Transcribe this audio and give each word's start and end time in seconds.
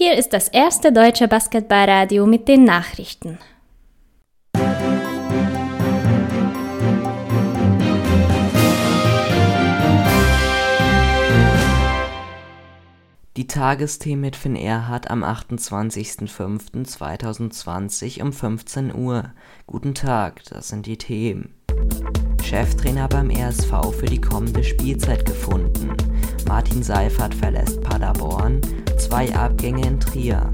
Hier 0.00 0.16
ist 0.16 0.32
das 0.32 0.46
erste 0.46 0.92
deutsche 0.92 1.26
Basketballradio 1.26 2.24
mit 2.24 2.46
den 2.46 2.62
Nachrichten. 2.62 3.40
Die 13.36 13.48
Tagesthemen 13.48 14.20
mit 14.20 14.36
Finn 14.36 14.54
Erhardt 14.54 15.10
am 15.10 15.24
28.05.2020 15.24 18.22
um 18.22 18.32
15 18.32 18.94
Uhr. 18.94 19.32
Guten 19.66 19.96
Tag, 19.96 20.44
das 20.44 20.68
sind 20.68 20.86
die 20.86 20.98
Themen. 20.98 21.57
Cheftrainer 22.48 23.08
beim 23.08 23.30
RSV 23.30 23.92
für 23.92 24.06
die 24.06 24.22
kommende 24.22 24.64
Spielzeit 24.64 25.26
gefunden. 25.26 25.94
Martin 26.46 26.82
Seifert 26.82 27.34
verlässt 27.34 27.82
Paderborn. 27.82 28.62
Zwei 28.96 29.30
Abgänge 29.34 29.86
in 29.86 30.00
Trier. 30.00 30.50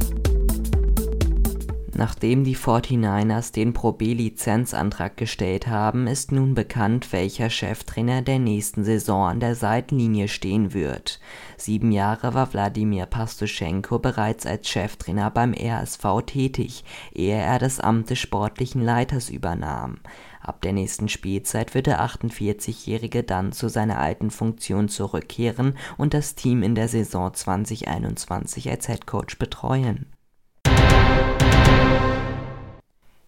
Nachdem 1.97 2.43
die 2.43 2.57
49ers 2.57 3.53
den 3.53 3.73
Pro 3.73 3.93
B-Lizenzantrag 3.93 5.17
gestellt 5.17 5.69
haben, 5.69 6.09
ist 6.09 6.33
nun 6.33 6.55
bekannt, 6.55 7.13
welcher 7.13 7.51
Cheftrainer 7.51 8.21
der 8.21 8.41
nächsten 8.41 8.83
Saison 8.83 9.29
an 9.29 9.39
der 9.39 9.55
Seitenlinie 9.55 10.27
stehen 10.27 10.75
wird. 10.75 11.21
Sieben 11.57 11.93
Jahre 11.93 12.35
war 12.35 12.53
Wladimir 12.53 13.07
Pastuschenko 13.07 14.01
bereits 14.01 14.45
als 14.45 14.69
Cheftrainer 14.69 15.31
beim 15.31 15.55
RSV 15.55 16.05
tätig, 16.27 16.85
ehe 17.13 17.37
er 17.37 17.61
das 17.61 17.79
Amt 17.79 18.11
des 18.11 18.19
sportlichen 18.19 18.83
Leiters 18.83 19.31
übernahm. 19.31 19.99
Ab 20.41 20.63
der 20.63 20.73
nächsten 20.73 21.09
Spielzeit 21.09 21.75
wird 21.75 21.87
der 21.87 22.01
48-Jährige 22.01 23.23
dann 23.23 23.53
zu 23.53 23.69
seiner 23.69 24.01
alten 24.01 24.33
Funktion 24.33 24.89
zurückkehren 24.89 25.79
und 25.97 26.13
das 26.13 26.35
Team 26.35 26.65
in 26.65 26.75
der 26.75 26.89
Saison 26.89 27.33
2021 27.33 28.69
als 28.69 28.89
Headcoach 28.89 29.39
betreuen 29.39 30.07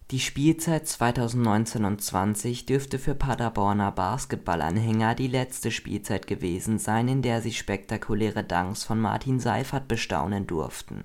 die 0.09 0.21
Spielzeit 0.21 0.85
2019/20 0.85 2.65
dürfte 2.65 2.97
für 2.97 3.13
Paderborner 3.13 3.91
Basketballanhänger 3.91 5.15
die 5.15 5.27
letzte 5.27 5.69
Spielzeit 5.69 6.27
gewesen 6.27 6.79
sein, 6.79 7.09
in 7.09 7.21
der 7.21 7.41
sie 7.41 7.51
spektakuläre 7.51 8.45
Dunks 8.45 8.85
von 8.85 9.01
Martin 9.01 9.41
Seifert 9.41 9.89
bestaunen 9.89 10.47
durften. 10.47 11.03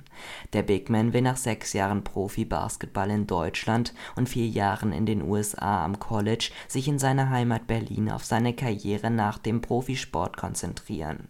Der 0.53 0.63
Bigman 0.63 1.13
will 1.13 1.23
nach 1.23 1.37
sechs 1.37 1.73
Jahren 1.73 2.05
Profi-Basketball 2.05 3.11
in 3.11 3.27
Deutschland 3.27 3.93
und 4.15 4.29
vier 4.29 4.47
Jahren 4.47 4.93
in 4.93 5.05
den 5.05 5.23
USA 5.23 5.85
am 5.85 5.99
College 5.99 6.53
sich 6.69 6.87
in 6.87 7.01
seiner 7.01 7.29
Heimat 7.31 7.67
Berlin 7.67 8.09
auf 8.09 8.25
seine 8.25 8.55
Karriere 8.55 9.11
nach 9.11 9.39
dem 9.39 9.63
Profisport 9.63 10.37
konzentrieren 10.37 11.27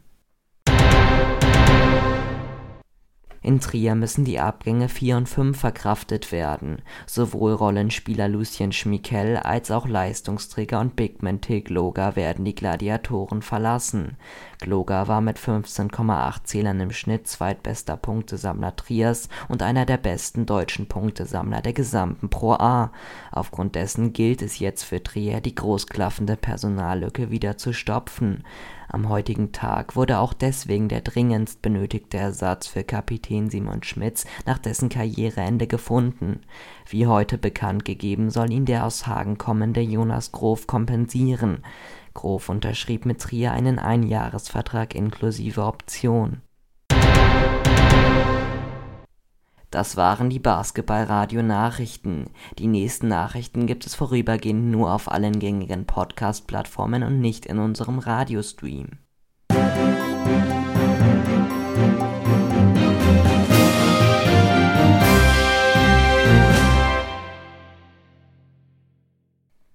In 3.42 3.58
Trier 3.58 3.96
müssen 3.96 4.24
die 4.24 4.38
Abgänge 4.38 4.88
4 4.88 5.16
und 5.16 5.28
5 5.28 5.58
verkraftet 5.58 6.30
werden. 6.30 6.80
Sowohl 7.06 7.52
Rollenspieler 7.52 8.28
Lucien 8.28 8.70
Schmikel 8.70 9.36
als 9.36 9.72
auch 9.72 9.88
Leistungsträger 9.88 10.78
und 10.78 10.94
Bigman 10.94 11.40
Till 11.40 11.60
Gloger 11.60 12.14
werden 12.14 12.44
die 12.44 12.54
Gladiatoren 12.54 13.42
verlassen. 13.42 14.16
Gloger 14.60 15.08
war 15.08 15.20
mit 15.20 15.38
15,8 15.38 16.44
Zählern 16.44 16.78
im 16.78 16.92
Schnitt 16.92 17.26
zweitbester 17.26 17.96
Punktesammler 17.96 18.76
Triers 18.76 19.28
und 19.48 19.60
einer 19.60 19.86
der 19.86 19.96
besten 19.96 20.46
deutschen 20.46 20.86
Punktesammler 20.86 21.62
der 21.62 21.72
gesamten 21.72 22.28
Pro 22.28 22.52
A. 22.52 22.92
Aufgrund 23.32 23.74
dessen 23.74 24.12
gilt 24.12 24.40
es 24.40 24.60
jetzt 24.60 24.84
für 24.84 25.02
Trier, 25.02 25.40
die 25.40 25.56
großklaffende 25.56 26.36
Personallücke 26.36 27.30
wieder 27.30 27.58
zu 27.58 27.72
stopfen. 27.72 28.44
Am 28.92 29.08
heutigen 29.08 29.52
Tag 29.52 29.96
wurde 29.96 30.18
auch 30.18 30.34
deswegen 30.34 30.90
der 30.90 31.00
dringendst 31.00 31.62
benötigte 31.62 32.18
Ersatz 32.18 32.66
für 32.66 32.84
Kapitän 32.84 33.48
Simon 33.48 33.82
Schmitz 33.82 34.26
nach 34.44 34.58
dessen 34.58 34.90
Karriereende 34.90 35.66
gefunden. 35.66 36.42
Wie 36.86 37.06
heute 37.06 37.38
bekannt 37.38 37.86
gegeben, 37.86 38.28
soll 38.28 38.52
ihn 38.52 38.66
der 38.66 38.84
aus 38.84 39.06
Hagen 39.06 39.38
kommende 39.38 39.80
Jonas 39.80 40.30
Grof 40.30 40.66
kompensieren. 40.66 41.64
Grof 42.12 42.50
unterschrieb 42.50 43.06
mit 43.06 43.22
Trier 43.22 43.52
einen 43.52 43.78
Einjahresvertrag 43.78 44.94
inklusive 44.94 45.64
Option. 45.64 46.42
Das 49.72 49.96
waren 49.96 50.28
die 50.28 50.38
Basketballradio-Nachrichten. 50.38 52.26
Die 52.58 52.66
nächsten 52.66 53.08
Nachrichten 53.08 53.66
gibt 53.66 53.86
es 53.86 53.94
vorübergehend 53.94 54.70
nur 54.70 54.92
auf 54.92 55.10
allen 55.10 55.38
gängigen 55.38 55.86
Podcast-Plattformen 55.86 57.02
und 57.02 57.22
nicht 57.22 57.46
in 57.46 57.58
unserem 57.58 57.98
Radiostream. 57.98 58.98